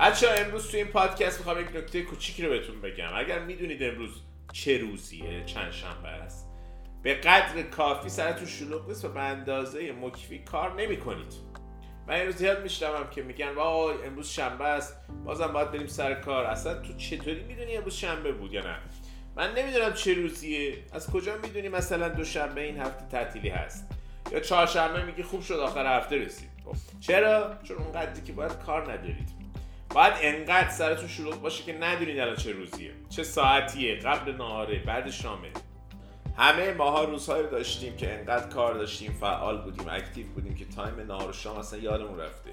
[0.00, 3.08] بچه امروز توی این پادکست می‌خوام یک نکته کوچیکی رو بهتون بگم.
[3.14, 4.10] اگر می‌دونید امروز
[4.52, 6.48] چه روزیه چند شنبه است
[7.02, 11.34] به قدر کافی سرتون شلوغ نیست و به اندازه مکفی کار نمی کنید
[12.08, 16.14] من این روز زیاد میشنوم که میگن وای امروز شنبه است بازم باید بریم سر
[16.14, 16.44] کار.
[16.44, 18.76] اصلا تو چطوری می‌دونی امروز شنبه بود یا نه؟
[19.36, 20.74] من نمی‌دونم چه روزیه.
[20.92, 23.88] از کجا می‌دونی مثلا دوشنبه این هفته تعطیلی هست؟
[24.32, 26.50] یا چهارشنبه میگی خوب شد آخر هفته رسید.
[26.64, 29.39] خب، چرا؟ چون اون قدری که باید کار ندارید.
[29.94, 32.92] باید انقدر سرتون شلوغ باشه که ندونید الان چه روزیه.
[33.08, 35.48] چه ساعتیه قبل نهاره بعد شامه.
[36.36, 41.00] همه ماها روزهایی رو داشتیم که انقدر کار داشتیم فعال بودیم active بودیم که time
[41.08, 42.50] نهار و شام اصلا یادمون رفته.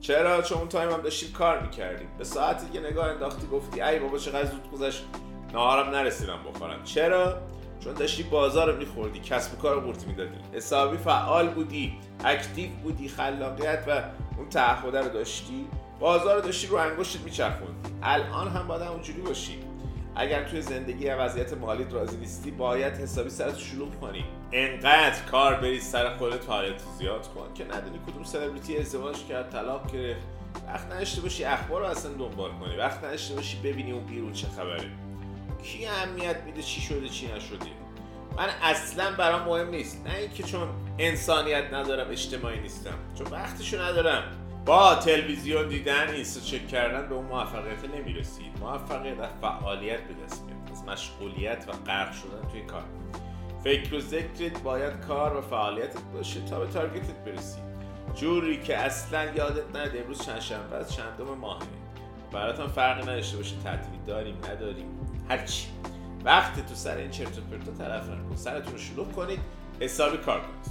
[0.00, 2.08] چرا؟ چون اون time هم داشتیم کار می‌کردیم.
[2.18, 5.04] به ساعتی که نگاه انداختی گفتی ای بابا چقدر زود گذشت
[5.52, 6.84] نهارم نرسیدم بخورم.
[6.84, 7.42] چرا؟
[7.84, 10.38] چون داشتی بازار رو میخوردی کسب و کار قورت می‌دادی.
[10.52, 14.02] حسابی فعال بودی اکتیو بودی خلاقیت و
[14.38, 15.66] اون تعهده رو داشتی.
[16.00, 19.58] بازار داشتی رو انگشتت میچرخوندی الان هم باید اونجوری باشی.
[20.16, 24.24] اگر توی زندگی وضعیت مالی راضی نیستی باید حسابی سرت شلوغ کنی.
[24.52, 29.92] انقدر کار بری سر خودت فعالیت زیاد کن که ندونی کدوم سلبریتی ازدواج کرد طلاق
[29.92, 30.26] گرفت.
[30.66, 32.76] وقت نداشته باشی اخبار رو اصلا دنبال کنی.
[32.76, 34.90] وقت نداشته باشی ببینی اون بیرون چه خبره.
[35.62, 37.66] کی اهمیت میده چی شده چی نشده؟
[38.36, 40.06] من اصلا برام مهم نیست.
[40.06, 42.94] نه اینکه چون انسانیت ندارم اجتماعی نیستم.
[43.18, 44.47] چون وقتشو ندارم.
[44.68, 48.58] با تلویزیون دیدن اینستا چک کردن به اون موفقیت نمی‌رسید.
[48.60, 50.70] موفقیت از فعالیت به دست میاد.
[50.70, 52.82] از مشغولیت و غرق شدن توی کار.
[53.64, 57.58] فکر و ذکرت باید کار و فعالیتت باشه تا به تارگتت برسی.
[58.14, 61.62] جوری که اصلا یادت نده امروز چند شنبه از چندم ماهه.
[62.32, 63.56] براتون فرقی نداشته باشه.
[63.64, 64.86] تعطیلی داریم نداریم.
[65.28, 65.66] هرچی
[66.24, 69.40] وقت تو سر این چرت و پرتا طرف نکن سرتون رو شلوغ کنید.
[69.80, 70.67] حسابی کار کنید.